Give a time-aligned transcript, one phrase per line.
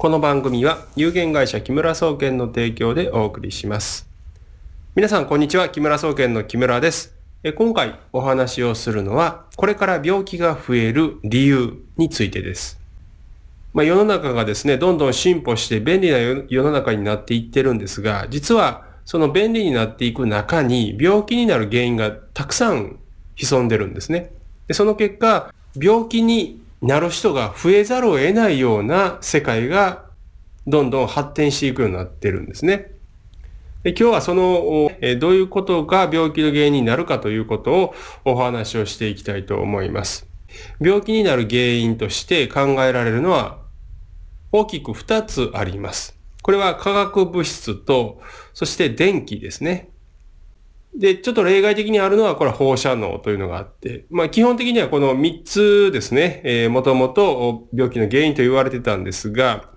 [0.00, 4.08] この番組は有限会社木村総研の提供でお送りします。
[4.94, 5.68] 皆さんこんにちは。
[5.68, 7.14] 木村総研の木村です。
[7.54, 12.80] 今回お話をするのは、これから病気が増える理由についてです。
[13.74, 22.98] まあ、世の中がですね、どんどん進歩して便利な世の中になっていってるんですが、実はその便利になっていく中に病気になる原因がたくさん
[23.36, 24.32] 潜んでるんですね。
[24.66, 30.06] でその結果、病気になる人が増えざるを得ないような世界が
[30.66, 32.92] どんどん発展していくようになってるんですね。
[33.82, 40.26] で今日はその、えどういうことが病気の原因になるかということをお話をしていきたいと思います。
[40.80, 43.58] 病気になる原因として考えられるのは
[44.52, 46.18] 大きく2つあります。
[46.42, 48.20] これは化学物質と、
[48.52, 49.90] そして電気ですね。
[50.94, 59.70] で、ちょっと例外的にあるのは、これは放射能というのがあって、まあ基本的にはこの3つですね、えー、もともと病気の原因と言われてたんですが、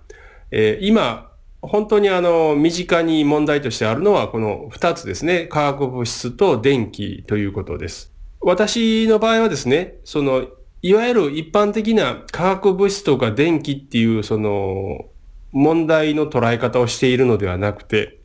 [0.51, 8.11] えー、今、本当にあの、身近に問題としてあるのは、この2つですね、化学物質と電気ということです。
[8.41, 10.45] 私の場合はですね、その、
[10.81, 15.05] いわゆる一般的な化学物質とか電気っていう、その、
[15.53, 18.19] 問題の捉え方をしているのではなくて、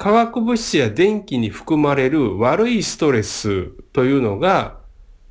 [0.00, 4.78] 化学物質や電気に含まれる悪いストレスというのが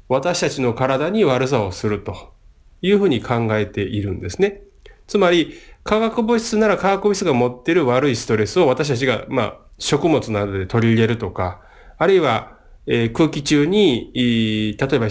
[0.08, 2.36] 私たちの体に悪さをすると
[2.84, 4.62] いうふうに考えているんですね。
[5.08, 11.62] つまり化学物質なら化学物質が持っている悪いストレスを私たちが、まあ、食物などで取り入れるとか、
[11.98, 15.08] あるいは、えー、空気中に、例えば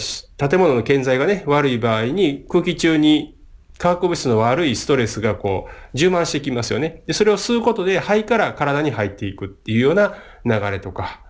[0.49, 3.37] 建物の建材がね、悪い場合に空気中に
[3.79, 7.03] 化学物質の悪いストレスがこう、充満してきますよね。
[7.07, 11.21] で、それを吸うことで肺から体に入っていくっていうような流れとか、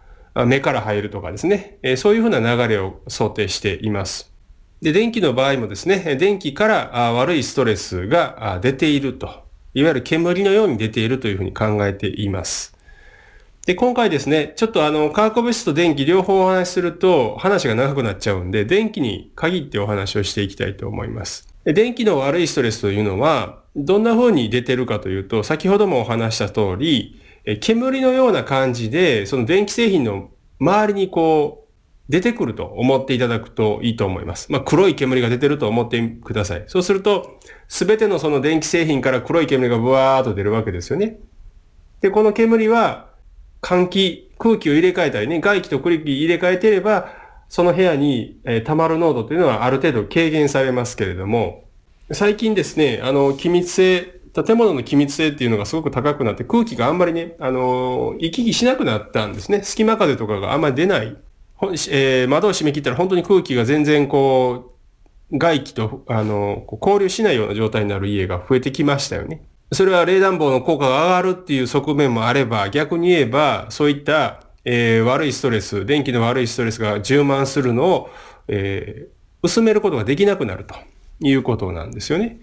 [0.46, 1.78] 目から入るとかですね。
[1.82, 4.32] えそういうふうな流れを想定しています。
[4.80, 9.48] で、電気の場合もですね、電気から悪いストレスが出ていると。
[9.74, 12.74] いわゆる煙のように出ているというふうに考えています。
[13.66, 21.46] で、今回ですね、ちょっとあの、化学物質と電気両方お話しすると話が長くなっちゃうんで、電気に限ってお話をしていきたいと思います。
[21.64, 27.20] 電気の悪いストレスというのは、どんな風に出てるかというと、先ほどもお話した通り、
[27.60, 30.30] 煙のような感じで、その電気製品の
[30.60, 31.68] 周りにこう、
[32.08, 34.50] 出てくると思っていただくといいと思います。
[34.50, 36.64] まあ、黒い煙が出てると思ってください。
[36.66, 37.38] そうすると、
[37.68, 41.18] すべてのその電気製品から黒い煙がブワーっと出るわけですよね。
[42.00, 43.10] で、この煙は、
[43.60, 47.12] 換気、空気を入れ替えたりね、外気と空気入れ替えてれば、
[47.48, 51.64] その部屋に、えー、溜まる濃度というのはある程度軽減されますけれども、
[52.12, 59.62] 最近ですね、あの、気密性、建物の気密性っていうのがすごく高くなって空気があんまりね、あの、行き来しなくなったんですね。
[59.62, 61.16] 隙間風とかがあんまり出ない。
[61.90, 64.74] えー、窓を閉め切ったら本当に空気が全然こ
[65.32, 69.42] う、外気と、あの、交流しないような状態になる家が増えてきましたよね。
[69.72, 78.10] それは冷暖房の効果が上がるっていう側面もあれば、逆に言えば、そういったえー、悪いストレス、電気の悪いストレスが充満するのを、
[78.48, 79.10] えー、
[79.42, 80.74] 薄めることができなくなると
[81.20, 82.38] いうことなんですよね。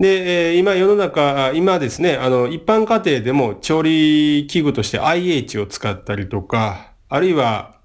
[0.00, 7.80] で、え、今世の中、今ですね、あの、一般家庭でも調理器具として IH を使ったりとか、あるいは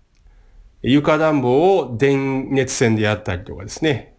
[0.82, 4.16] 床暖房を電熱線でやったりとかですね。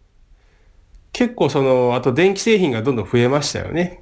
[1.14, 4.01] 結構その、あと電気製品がどんどん増えましたよね。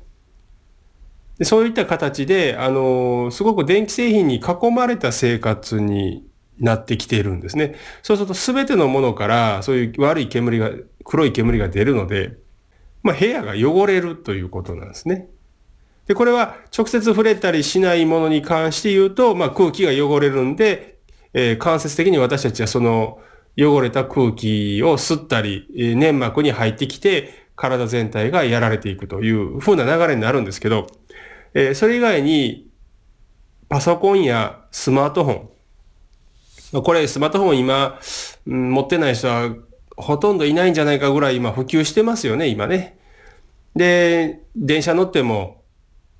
[1.40, 6.22] でそういった形で、あの、すごく電気製品に囲まれた生活に
[6.58, 7.76] なってきているんですね。
[8.02, 10.70] そうすると全てのものからそういう悪い煙が、
[11.02, 12.36] 黒い煙が出るので、
[13.02, 15.28] まあ部屋が汚れるということなんですね。
[16.08, 20.98] で、これは直接触れたりしないものに関して言うと、まあ空気が汚れるんで、
[21.32, 23.18] えー、間接的に私たちはその
[23.56, 30.86] 汚れた空気を吸ったり、粘膜に入ってきて、体全体がやられていくという風な流れになるんですけど、
[31.54, 32.70] えー、それ以外に、
[33.68, 36.82] パソコンやスマートフォン。
[36.82, 37.98] これ、スマートフォン今、
[38.46, 39.54] うん、持ってない人は
[39.96, 42.98] ほとんどいないんじゃないかぐらい今普及してますよね、今ね。
[43.76, 45.62] で、電車乗っても、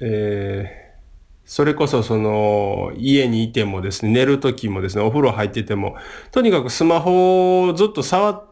[0.00, 1.00] えー、
[1.44, 5.96] それこそその、家にいてもですね、寝るときもですね、お風呂入ってても、
[6.30, 8.44] とにかくスマホをずっと触っ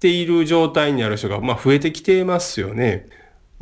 [0.00, 3.06] ている状態にある人が、まあ増えてきてますよね。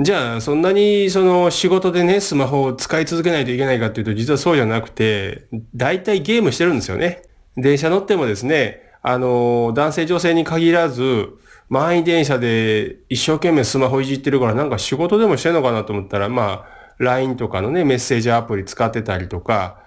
[0.02, 7.22] じゃあ、そんなにその仕事でね、スマホを使い続けないといけないかっていうと、実はそうじゃなくて、大体ゲームしてるんですよね。
[7.58, 11.28] 電車乗ってもですね、あの、男性女性に限らず、
[11.68, 19.80] 満員電車で一生懸命スマホいじってるからなんか仕事でもしてんのかなと思ったら、まあ、LINE とかのね、メッセージアプリ使ってたりとか、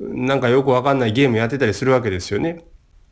[0.00, 2.64] なんかよくわかんないゲームやってたりするわけですよね。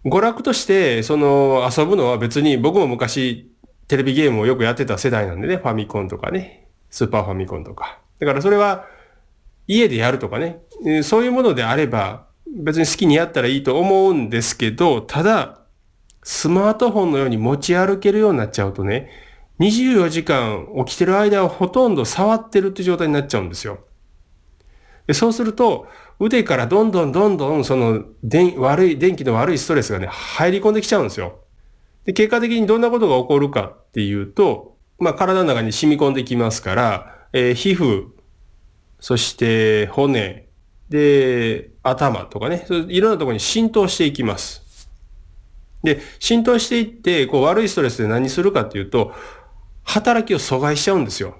[0.05, 3.52] 娯楽として、その、遊ぶのは別に僕も昔
[3.89, 6.69] テレビゲームをよくやってた世代なんでね、ファミコンとかね。
[6.91, 7.99] スーパーファミコンとか。
[8.19, 8.87] だからそれは
[9.67, 10.61] 家でやるとかね、
[11.03, 15.61] そういうものであれば別に好きにやったらいいと思うんですけど、ただ、
[16.23, 19.11] スマートフォンのように持ち歩けるようになっちゃうとね、
[19.59, 23.81] 24時間起きてる間はほとんど触ってるって状態になっちゃうんですよ。
[25.07, 25.87] でそうすると、
[26.21, 31.41] 腕からどんどんどんどんその電悪い、電気の悪いストレスがね、入り込んできちゃうんですよ。
[32.05, 38.09] で、結果的にどんなことが起こるかっていうと、まあ体の中に染み込んできますから、えー、皮膚、
[39.01, 40.49] そして骨、
[40.89, 44.89] で、頭とかね、いろんなところに浸透していきます。
[45.83, 49.13] で、浸透していって、こう悪いストレスで何するかっていうと、
[49.85, 51.37] 働きを阻害しちゃうんですよ。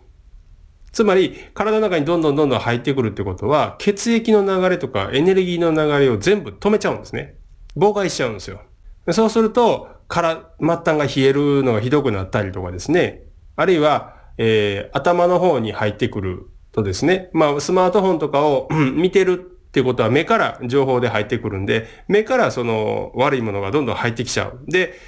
[0.91, 7.37] つまり、体の中にどんどんどんどん入ってくるってことは、血液の流れとかエネルギーの流れを全部止めちゃうんですね。
[7.77, 8.63] 妨害しちゃうんですよ。
[9.11, 13.23] そうすると、から、末端が冷えるのがひどくなったりとかですね。
[13.57, 24.61] あるいは、えー、頭の方に入ってくるとですね、まあ、スマートフォンとかを 見てるっていうことは目から情報で入ってくるんで、目からその悪いものがどんどん入ってきちゃう。
[24.67, 24.99] で、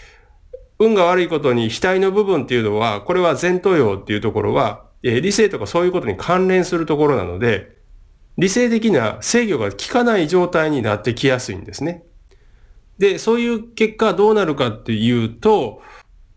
[0.79, 7.77] 運が悪いことに額の部分っていうのは、これは前頭葉っていうところは、え理性とかそういうことに関連するところなので、
[8.39, 12.05] 理性的な制御が効かない状態になってきやすいんですね。
[12.99, 15.83] で、そういう結果どうなるかっていうと、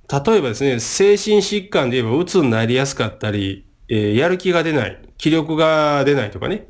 [0.10, 6.68] 例えばですね、精神疾患で言えば鬱になりやすかったり、えー、やる気が出ない、気力が出ないとかね。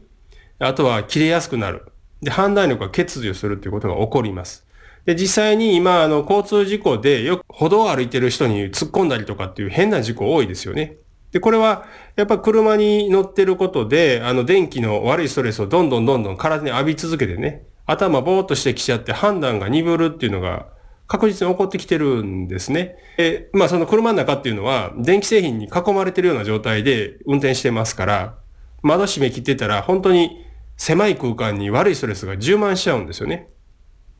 [0.60, 1.86] あとは切れやすくなる。
[2.22, 4.66] で、判断力が欠如するっていうことが起こります。
[5.06, 10.98] で、実際に今、あの、交通事故でよく歩道を歩いてる人に突っ込んだりとかっていう変な事故多いですよね。
[11.32, 11.86] で、これは、
[12.16, 20.68] やっぱ車に乗ってることで、あの、電気の悪いストレスをどんどんどんどん体に浴び続けてね、頭ぼーっとしてきちゃって判断が鈍るっていうのが
[21.08, 22.98] 確実に起こってきてるんですね。
[23.18, 28.36] え、まあその車の中っていうのは電気製品に囲まれてるような状態で運転してますから、
[28.84, 30.46] 窓閉め切ってたら本当に
[30.76, 33.48] 狭い空間に悪いストレスが充満しちゃうんですよね。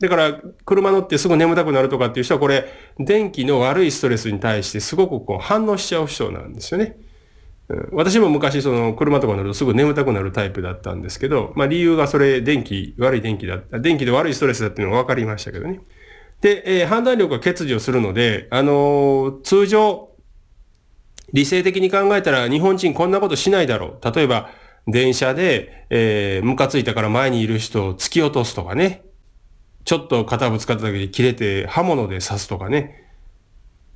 [0.00, 2.66] だから、車乗ってすぐ眠たくなるとかっていう人はこれ、
[2.98, 6.96] 電気の悪いストレスに対してすごくこう反応しちゃう人なんですよね。
[7.92, 15.80] 私も昔その車とか乗るとすぐ眠たくなるタイプだったんですけど、まあ理由がそれ電気、悪い電気だった、電気で悪いストレスだっていうのが分かりましたけどね。
[16.40, 20.08] で、えー、判断力が欠如するので、あのー、通常、
[21.34, 24.14] 理性的に考えたら日本人こんなことしないだろう。
[24.14, 24.48] 例えば、
[24.86, 29.04] 電車で、えー、ムカついたから前にいる人を突き落とすとかね。
[29.84, 33.04] ちょっと肩ぶつかっただけで切れて刃物で刺すとかね。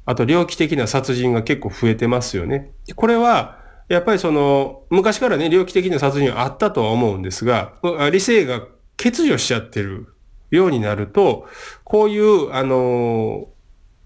[0.04, 2.72] あと、猟奇的な殺人が結構増えてますよね。
[2.96, 3.61] これは、
[3.92, 7.74] やっぱりその、昔からね、猟奇的な殺人はあったとは思うんですが、
[8.10, 8.60] 理性が
[8.96, 10.14] 欠如しちゃってる
[10.50, 11.46] ようになると、
[11.84, 13.48] こういう、あの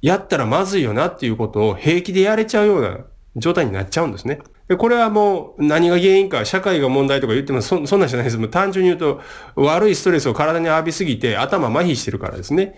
[0.02, 2.98] やったらまずいよなっていうことを平気でやれちゃうような
[3.36, 4.40] 状態になっちゃうんですね。
[4.66, 8.38] で、これはもう何が原因か、社会が問題とか言ってもそそんなんじゃないです。
[8.38, 9.20] もう単純に言うと、
[9.54, 12.74] 悪いストレスを体に浴びすぎて頭麻痺してるからですね。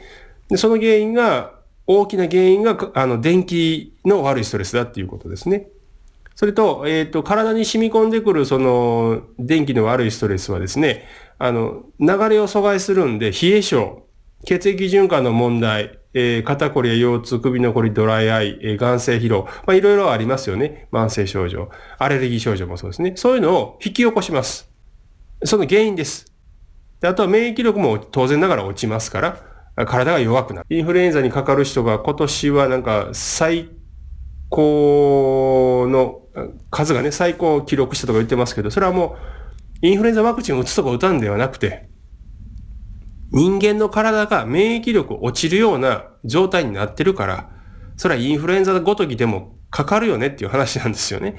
[0.51, 1.55] で、その原因が、
[1.87, 5.69] 大きな原因が、あの、電気の悪いストレスだっていうことですね。
[6.39, 11.05] それと、えっ、ー、と、体に染み込んでくる、その、電気の悪いストレスはですね、
[11.37, 14.07] あの、流れを阻害するんで、冷え症、
[14.45, 20.87] 血液循環の問題、えー、肩こりや腰痛、首のこり、ドライアイ、えー、眼性疲労、まあ、いろいろありますよね。
[20.93, 21.71] 慢性症状。
[21.99, 23.15] アレルギー症状もそうですね。
[23.17, 24.71] そういうのを引き起こします。
[25.43, 26.33] その原因です。
[27.01, 30.67] であとは免疫力も当然ながら落ちますから、体が弱くなる。
[30.71, 33.71] インフルエンザにかかる人が今年はなんか最
[34.59, 36.23] 高の
[36.71, 39.17] 数がね、最高を記録したとか言ってますけど、それはも
[39.83, 41.89] う、インフルエンザワクチンを打つとか打たんではなくて、
[43.31, 47.51] 人間の体が免疫力落ちるような状態になってるから、
[47.97, 51.37] それはインフルエンザごときでもかかるよねっていう話なんですよね。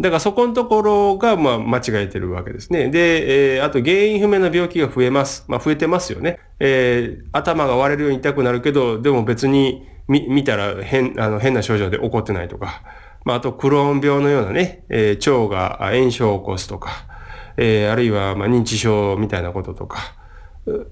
[0.00, 2.88] だからそこのところが、まあ、間違えてるわけですね。
[2.88, 5.44] で、えー、あと原因不明な病気が増えます。
[5.48, 6.38] まあ、増えてますよね。
[6.60, 12.82] えー、頭が割れるように痛くなるけど、でも別に見、見たら変、あの、変な症状で起こってないとか。
[13.24, 16.90] まあ、あと、クローン病のようなね、えー、腸が炎症を起こすとか。
[17.56, 20.14] えー、あるいは、まあ、認知症みたいなこととか。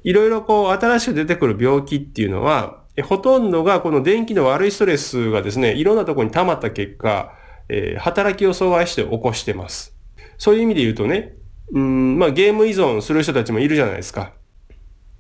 [0.05, 7.33] いろいろこう、新しく出てくる病気っていうのは、ほとんどがこの電気の悪いストレスがですね、いろんなところに溜まった結果、
[7.69, 9.95] えー、働きを阻害して起こしてます。
[10.39, 11.35] そういう意味で言うとね、
[11.73, 14.33] うん、まあゲーム依存する人たちもいるじゃないですか。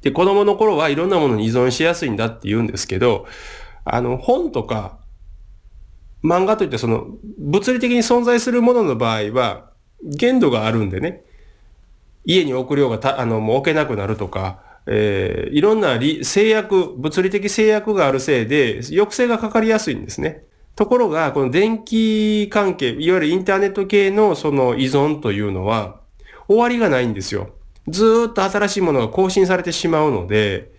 [0.00, 3.26] で、子供の頃はいろんなものに依存しやすいんだって言うんですけど、
[3.86, 4.98] あの、本とか、
[6.24, 7.06] 漫画といってその、
[7.38, 9.70] 物理的に存在するものの場合は、
[10.02, 11.24] 限度があるんでね、
[12.24, 20.44] 家に置く量がた、あの、もう置けなくなるとか、えー、いろんな制約、物理的制約があるせいで、抑制がかかりやすいんですね。
[20.74, 26.00] ところが、この電気関係、いわゆるインターネット系のその依存というのは、
[26.48, 27.50] 終わりがないんですよ。
[27.88, 30.75] ずっと新しいものが更新されてしまうので、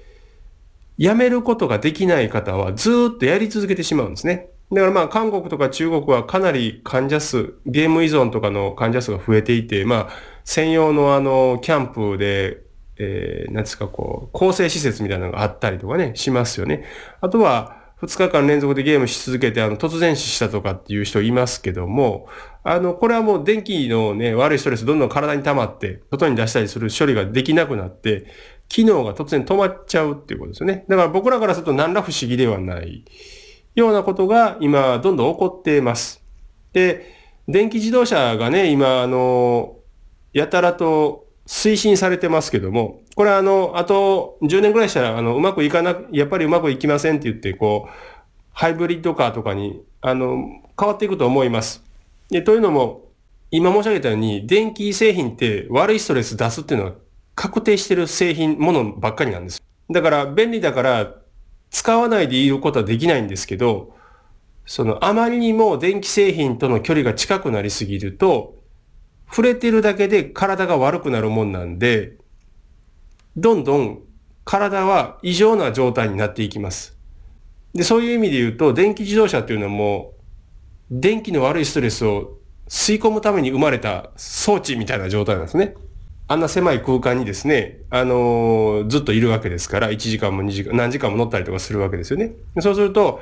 [0.98, 4.50] やめることができない方はずっとやり続けてしまうんですね。
[4.72, 10.10] だからまあ韓国とか中国はかなり患者数、ゲーム依存とかの患者数が増えていて、まあ
[10.44, 12.62] 専用のあのキャンプで、
[12.98, 16.86] えー、なんですかこう、構成施設みたいなのがあったりとかね、しますよね。
[17.22, 22.28] あとは、2日間連続でゲームし続けて、あの、突然死したとかっていう人いますけども、
[22.64, 28.28] あの、これはもう電気のね、悪いストレスどんどん体に溜まって、外に出したりする処理ができなくなって、
[28.70, 30.86] 機能が突然止まっちゃうっていうことですよね。
[30.88, 33.06] だから僕らからすると何ら不思議ではない
[33.76, 36.24] ようなことが今どんどん起こっています。
[36.74, 37.16] で、
[37.48, 39.78] 電気自動車がね、今、あの、
[40.34, 47.92] やたらと推進されてますけども、これあの、あと10年ぐらいしたら、あの、うまくいかな、やっぱりうまくいきませんって言って、こう、
[48.52, 50.44] ハイブリッドカーとかに、あの、
[50.80, 51.84] 変わっていくと思います。
[52.30, 53.06] で、というのも、
[53.50, 56.94] 今申し上げたように、電気製品って悪いストレス出すっていうのは
[57.38, 59.62] 確定してる製品、ものばっかりなんです。
[59.92, 61.14] だから、便利だから、
[61.70, 63.96] 使わないでいることはできないんですけど、
[64.66, 68.56] その、あまりにも電気製品との距離が近くなりすぎると、
[69.30, 72.18] 触れてるだけで体が悪くなるもんなんで、
[73.36, 74.00] どんどん
[74.44, 76.98] 体は異常な状態になっていきます。
[77.76, 80.16] で、そういう意味で言うと、電気自動車っていうのはも
[80.90, 85.76] う、電気の悪いストレスを吸い込むために生まれた装置みたいな状態なんですね。
[86.30, 92.34] あんな狭い空間にですね、あのー、ずっといるわけですから、1時間も2時間、何時間も乗ったりとかするわけですよね。
[92.60, 93.22] そうすると、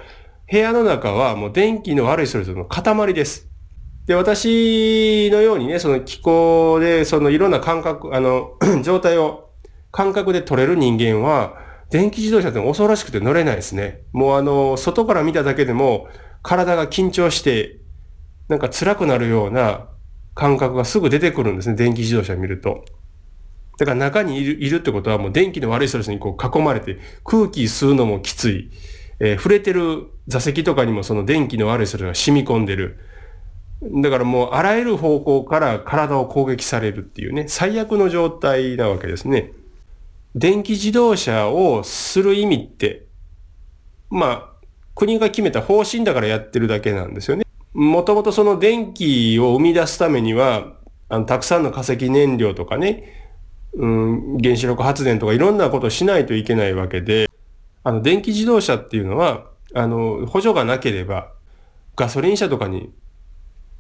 [0.51, 3.47] 部屋の中はもう電気の悪いストレスの塊です。
[4.07, 9.51] で、私のようにね、その気候で、そのいろんな感覚、あの、 状態を
[9.91, 11.57] 感覚で取れる人間は、
[11.91, 14.01] 電気自動車って恐ろしくて乗れないですね。
[14.13, 16.07] もうあの、外から見ただけでも、
[16.41, 17.77] 体が緊張して、
[18.47, 19.89] なんか辛くなるような
[20.35, 22.85] 感覚がすぐ出てくるんですね、電気自動車見ると。
[23.77, 28.69] だから中にいるいるってことはもう電気の悪いストレスにこう囲まれて空気吸うのもきつい。
[29.19, 32.99] えー、触れてる座席とかにもその電気の悪いストレスが染み込んでる。
[34.01, 39.51] だからもうあらゆる方向から体を攻撃されるっていうね、最悪の状態なわけですね。
[40.35, 43.05] 電気自動車をする意味って、
[44.09, 44.49] まあ、
[44.93, 47.44] 国が決めた方針だからやってるだけなんですよね。
[47.75, 50.73] もともとその電気を生み出すためには、
[51.09, 53.11] あの、たくさんの化石燃料とかね、
[53.73, 57.29] うん、原子力発電とかいろんなことをしないといけないわけで、
[57.83, 61.33] あの、電気自動車っていうのは、あの、補助がなければ、
[61.97, 62.93] ガソリン車とかに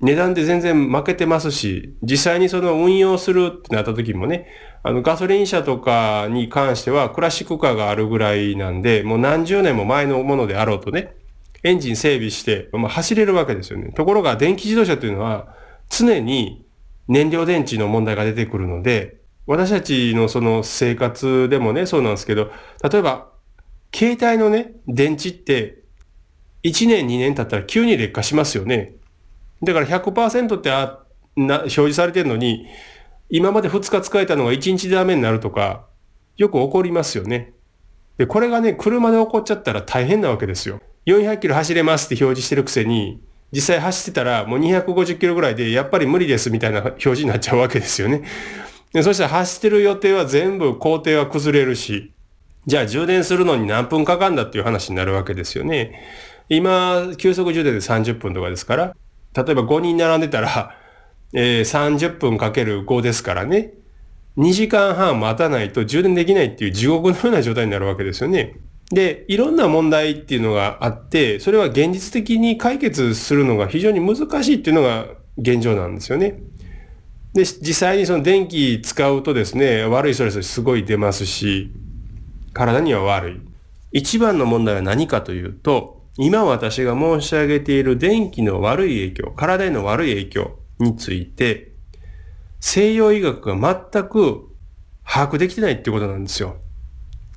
[0.01, 4.47] 値段で全然負けてますし、実際にその運用するってなった時もね、
[4.83, 11.15] あのガソリン車とかに関してはクラシックカーがあるぐらいなんで、もう何十年も前のものであろうとね、
[11.63, 13.91] エンジン整備して、まあ、走れるわけですよね。
[13.91, 15.55] ところが電気自動車というのは
[15.89, 16.65] 常に
[17.07, 22.51] 燃料電池の問題が出てくるので、私たちのその生活でもね、そうなんですけど、
[22.83, 23.29] 例えば、
[23.93, 25.83] 携帯のね、電池って
[26.63, 28.95] 1年2年経ったら急に劣化しますよね。
[29.63, 30.99] だから100%ってあ
[31.35, 32.65] な表示されてるのに、
[33.29, 35.85] 今まで2日使えたのが1日でダメになるとか、
[36.37, 37.53] よく起こりますよね。
[38.17, 40.81] で、これがね、車で起こっちゃったら大変なわけですよ。
[41.05, 43.21] 400キロ走れますって表示してるくせに、
[43.51, 48.23] 実際走ってたらもう250キロぐらいで、やっぱり無理ですみたいな表示になっちゃうわけですよね。
[48.91, 52.13] でそしたら走ってる予定は全部工程は崩れるし、
[52.65, 56.01] じゃあ充電するのに何分かかんだっていう話になるわけですよね。
[56.49, 58.95] 今、急速充電で30分とかですから、
[59.35, 60.75] 例えば5人並んでたら、
[61.33, 63.73] えー、30分かける5ですからね。
[64.37, 68.55] 2時間半待たないと充電できないっていう地獄のような状態になるわけですよね。
[68.91, 76.39] で、いろんな問題っていうのがあって、それは現実的に解決するのが非常に難しいっていうのが現状なんですよね。
[77.33, 81.71] で、実際にその電気使うとですね、悪いストレスすごい出ますし、
[82.53, 83.41] 体には悪い。
[83.91, 91.71] 一番の問題は何かというと、今私が申し上げている電気の悪い影響、体への悪い影響について、
[92.61, 93.55] 西洋医学が
[93.91, 94.47] 全く
[95.05, 96.55] 把握できてないっていうことなんですよ。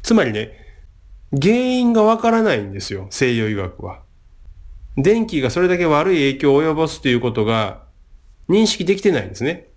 [0.02, 0.57] つまりね、
[1.32, 4.02] 原因がわからないんですよ、西洋医学は。
[4.96, 7.84] 電気がそれだけ悪い影響を及ぼすということが
[8.48, 9.68] 認識できてないんですね。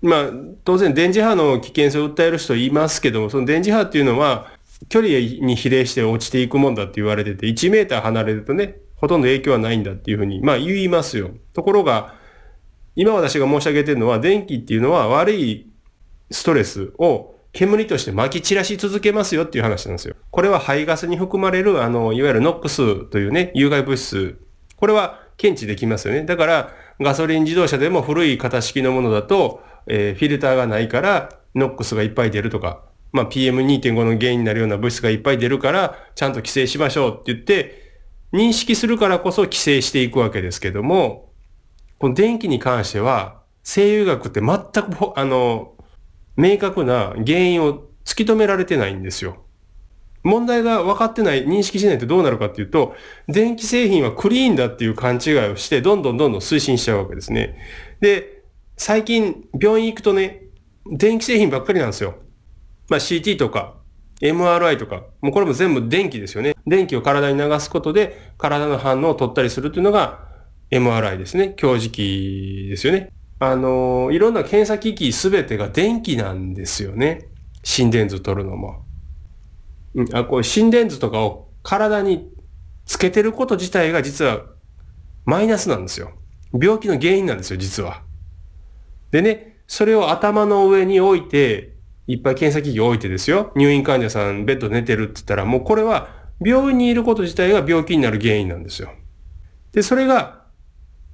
[0.00, 0.30] まあ、
[0.64, 4.52] 当然電磁波の危険性を訴える人いますけども、その電磁波っていうのは、
[4.88, 11.30] 距離に比例して落ちていくもんだって言われてて、1メーター離れるとね、ほとんど影響はないんだっていうふうに、まあ言いますよ。
[11.52, 12.14] ところが、
[12.94, 15.68] 今私が申し上げてるのは、電気っていうのは悪い
[16.30, 20.14] ストレスを煙として撒き散らし続けますよっていう話なんですよ。
[20.30, 24.40] これは排ガスに含まれる、あの、いわゆるノックスというね、有害物質
[24.76, 26.22] これは検知できますよね。
[26.22, 37.98] だから、ガソリン自動車でも古い型式のものだと、えー、フィルターがないから、ノックスがいっぱい出るとか、まあ、PM2.5 の原因になるような物質がいっぱい出るから、ちゃんと規制しましょうって言って、
[38.32, 41.32] 認識するからこそ規制していくわけですけども、
[41.98, 45.74] この電気に関しては、声優学って全く、あの、
[46.38, 49.44] 明確な原因を突き止められてないんですよ。
[50.22, 52.94] 問題が分かってない、認識しないとどうなるかっていうと、
[53.28, 57.58] 電気製品はクリーンだっていう勘違いをして、どんどんどんどん推進しちゃうわけですね。
[58.00, 58.42] で、
[58.76, 60.44] 最近病院行くとね、
[60.90, 62.14] 電気製品ばっかりなんですよ。
[62.88, 63.74] まあ CT とか
[64.22, 66.54] MRI とか、もうこれも全部電気ですよね。
[66.66, 70.28] 電気を体に流すことで体の反応を取ったりするっていうのが
[70.70, 71.54] MRI ですね。
[71.56, 73.10] 強磁気ですよね。
[73.40, 77.28] あの、いろんな検査機器すべてが電気なんですよね。
[77.62, 78.84] 心電図取るのも。
[79.94, 82.30] うん、あ、こう心電図とかを体に
[82.84, 84.40] つけてること自体が実は
[85.24, 86.12] マイナスなんですよ。
[86.58, 88.02] 病気の原因なんですよ、実は。
[89.10, 91.74] でね、それを頭の上に置いて、
[92.06, 93.52] いっぱい検査機器置いてですよ。
[93.54, 96.08] 入院患者さんベッド寝てるって言ったら、もうこれは
[96.40, 98.90] 病院にいること自体が病気になる原因なんですよ。
[99.72, 100.37] で、それが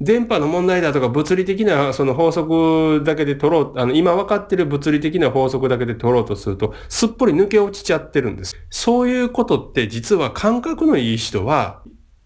[0.00, 8.56] 電波の問題だとか物理的なその法則だけで取ろう、あの、今分かってる物理的な法則だけで取ろうとすると、すっぽり抜け落ちちゃってるんです。
[8.70, 11.82] そういうことって実は感覚のいい人は、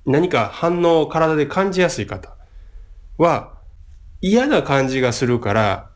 [0.06, 2.34] 何か反応を体で感じやすい方
[3.18, 3.52] は、
[4.20, 5.90] 嫌な感じがするから、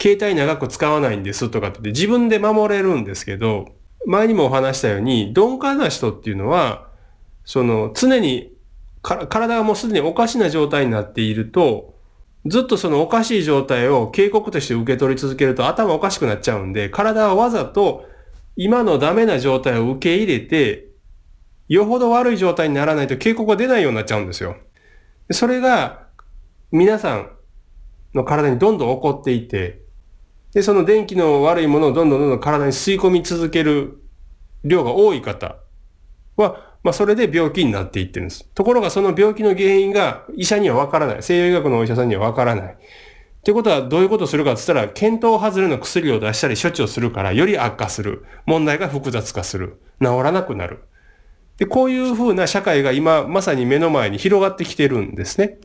[0.00, 3.66] 携帯長く使わないんですとかって自分で守れるんですけど、
[4.04, 6.86] 前にもお話したように、鈍感な人っていうのは、
[7.44, 8.55] その常に
[9.06, 11.94] 体がもうすでにおかしな状態になっていると、
[12.44, 18.04] ずっとそのおかしい状態を警告として受け取り続けると頭おかしくなっちゃうんで、体はわざと
[18.56, 20.88] 今のダメな状態を受け入れて、
[21.68, 24.56] よほど悪い状態にならないと警告が出ないようになっちゃうんですよ。
[25.30, 26.06] それが
[26.72, 27.30] 皆さん
[28.14, 29.82] の体にどんどん起こっていて、
[30.52, 34.00] で、その電気の悪いものをどんどんどんどん体に吸い込み続ける
[34.64, 35.56] 量が多い方
[36.36, 38.44] は、まあ、それで病気になっていってるんです。
[38.54, 41.22] ところがその病気の原因が医者にはわからない。
[41.24, 42.74] 西洋医学のお医者さんにはわからない。
[42.74, 42.76] っ
[43.42, 48.24] てことはどういうことするかって言ったら、検討外れの薬を出したり処置をするから、より悪化する。
[48.44, 49.80] 問題が複雑化する。
[50.00, 50.84] 治らなくなる。
[51.58, 55.58] で、こういうふうな社会が今、まさに目の前に広がってきてるんですね。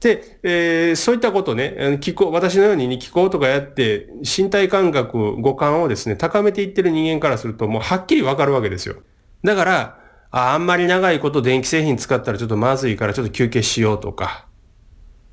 [0.00, 8.96] で、えー、そういったことね、気候、私のように気候とかやって、身体感覚、五感をですね、高めていってる人間からすると、もうはっきりわかるわけですよ。
[9.44, 9.97] だから、
[10.30, 14.46] ああんまり長いこと電気製品使ったらちょっとまずいからちょっと休憩しようとか、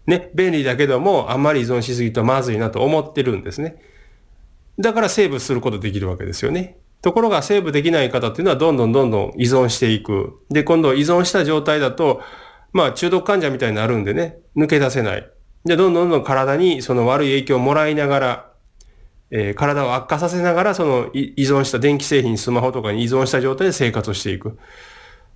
[0.07, 3.81] ね、便利だけども、あんまり依存しすぎるとまずいなと思ってるんですね。
[4.79, 6.77] だからセーブすることできるわけですよね。
[7.01, 10.39] ところがセーブできない方っていうのはどんどんどんどん依存していく。
[10.49, 12.21] で、今度依存した状態だと、
[12.73, 15.29] まあ中毒患者みたいになるんでね、抜け出せない。
[15.65, 18.49] で、どんどんどんどん体にその悪い影響をもらいながら、
[19.31, 24.57] えー、体を悪化させながら、その依存した電気製品、スマホとかに依存した状態で生活をしていく。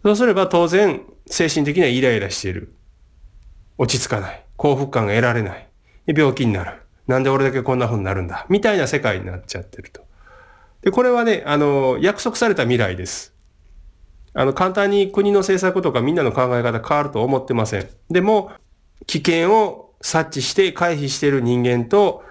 [0.03, 2.73] そうすれば当然、精神的にはイライラしている。
[3.77, 4.45] 落ち着かない。
[4.57, 5.67] 幸福感が得られない。
[6.05, 6.81] 病気になる。
[7.07, 8.45] なんで俺だけこんな風になるんだ。
[8.49, 10.01] みたいな世界になっちゃってると。
[10.81, 13.33] で、これはね、あの、約束された未来です。
[14.33, 17.87] あの、簡単に国の政策とかみんなの考え方変わると思ってません。
[18.09, 18.51] でも、
[19.07, 22.23] 危険を察知して回避している人間と、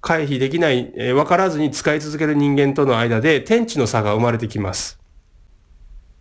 [0.00, 5.00] 回避できない、えー、分からずに使い続ける人間との間で天地の差が生まれてきます。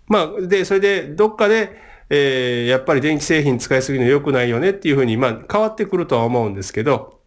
[0.07, 1.75] まあ、で、それで、どっかで、
[2.09, 7.19] えー、やっぱり電気製品使いすぎるの良くないよねっていうふうに、まあ、変わってくるとは思うんですけど、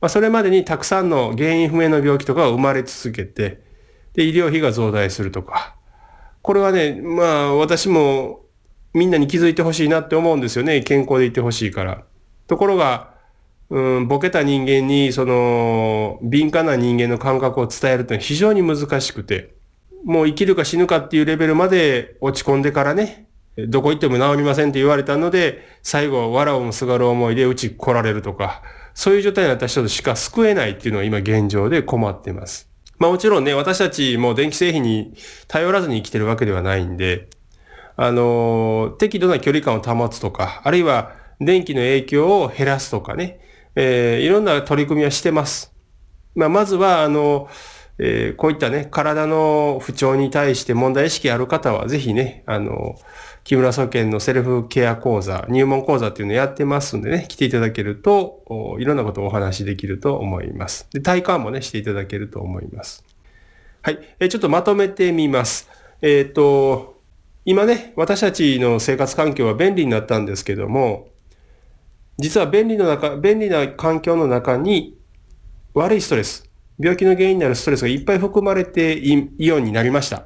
[0.00, 3.62] まあ、それまでにたくさんの原因不明の病気とかが生まれ続けて、
[4.14, 5.76] で、医療費が増大するとか。
[6.42, 8.44] これはね、まあ、私も
[8.94, 10.80] みんなに気づいてほしいなって思うんですよね。
[10.80, 12.04] 健康でいてほしいから。
[12.46, 13.14] ところが、
[13.68, 19.54] うん、ボケた人間に、その、敏感な人間の感覚を伝えるというのは非常に難しくて、
[20.04, 23.26] もう生きるか死ぬかっていうレベルまで落ち込んでからね、
[23.56, 28.62] どこ行っても治りませんって言われたので、最後は、藁をもすがる思いでうち来られるとか、
[28.94, 32.70] そういう状態になった人しか救えないっていうのは今現状で困っています。
[32.98, 35.14] まあもちろんね、私たちも電気製品に
[35.48, 37.28] 頼らずに生きてるわけではないんで、
[37.96, 43.40] あの、適度な距離感を保つとか、あるいは電気の影響を減らすとかね、
[43.76, 45.72] えー、いろんな取り組みはしてます。
[46.34, 47.48] まあ、まずは、あの、
[47.98, 52.96] えー、こういったね、体の不調に対して問題意識ある方は、ぜひね、あの、
[53.44, 60.88] 木村総研のセルフケア講座、入門講座っていうのをやってますんでね、来ていただけると、いろんなことをお話しできると思います。
[60.92, 63.04] で、体感もね、していただけると思います。
[63.82, 63.98] はい。
[64.18, 65.70] えー、ちょっとまとめてみます。
[66.02, 67.00] えっ、と、
[67.44, 71.08] 今ね、私たちの生活環境は便利になったんですけども、
[72.18, 74.98] 実は便利の中、便利な環境の中に
[75.74, 80.24] 悪いストレス、病気の原因になるストレスがいっぱい含まれていいようになりました。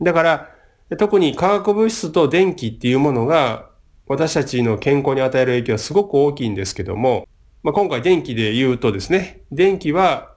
[0.00, 0.50] だから、
[0.98, 3.70] 特に化学物質と電気っていうものが
[4.08, 7.28] 私たちの健康に与える影響はすごく大きいんですけども、
[7.62, 10.34] まあ、今回電気で言うとですね、電気は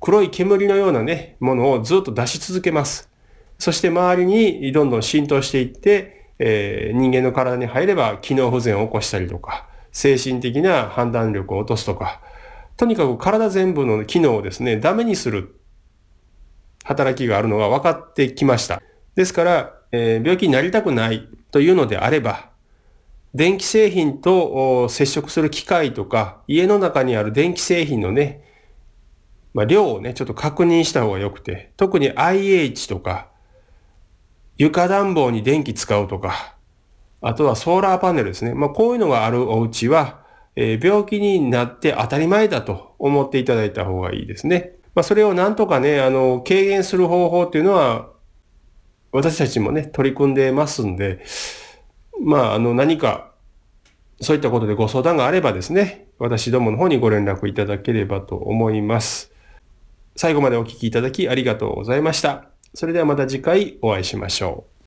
[0.00, 3.08] 黒い煙のようなね、ものをずっと出し続けます。
[3.58, 12.20] そして周りにどんどん浸透していって、えー、人間の体に入れば機能不全を起こしたりとか、精神的な判断力を落とすとか、
[12.76, 15.60] とにかく体全部の機能をですね、ダメにする
[16.84, 18.80] 働きがあるのが分かってきました。
[19.16, 22.50] ですから、えー、病気になりたくないというのであれば、
[23.34, 28.44] 電気製品と接触する機械とか、家の中にある電気製品のね、
[29.52, 33.30] まあ、量をね、ちょっと確認した方が良くて、特に IH とか、
[34.58, 36.54] 床暖房に電気使うとか、
[37.20, 38.54] あとはソーラーパネルですね。
[38.54, 40.22] まあ、こういうのがあるお家は、
[40.56, 44.72] えー、病気になって当たり前だと思っていただいた方がいいですね。
[44.94, 48.10] まあ、それをなんとかね、あの、軽減する方法っていうのは、
[49.12, 51.24] 私たちもね、取り組んでますんで、
[52.20, 53.32] まあ、あの、何か、
[54.20, 59.32] そういったことでご相談があればですね、私どもの方にご連絡いただければと思います。
[60.16, 62.48] 最後までお聞きいただきありがとうございました。
[62.74, 64.77] それではまた次回お会いしましょう。